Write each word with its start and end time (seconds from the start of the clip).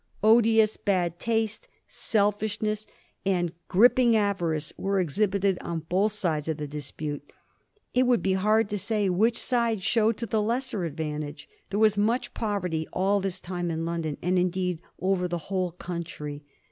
Odious 0.23 0.77
bad 0.77 1.19
taste, 1.19 1.67
self 1.87 2.41
ishness, 2.41 2.87
and 3.23 3.53
griping 3.67 4.15
avarice 4.15 4.73
were 4.75 4.99
exhibited 4.99 5.59
on 5.61 5.81
both 5.89 6.11
sides 6.11 6.47
of 6.47 6.57
the 6.57 6.65
dispute; 6.65 7.31
it 7.93 8.07
would 8.07 8.23
be 8.23 8.33
hard 8.33 8.67
to 8.71 8.79
say 8.79 9.09
which 9.09 9.37
side 9.37 9.83
showed 9.83 10.17
to 10.17 10.25
the 10.25 10.41
lesser 10.41 10.85
advantage. 10.85 11.47
There 11.69 11.79
was 11.79 11.99
much 11.99 12.33
poverty 12.33 12.87
all 12.91 13.19
this 13.19 13.39
time 13.39 13.69
in 13.69 13.85
London, 13.85 14.17
and 14.23 14.39
indeed 14.39 14.81
over 14.99 15.27
the 15.27 15.37
whole 15.51 15.73
country. 15.73 16.41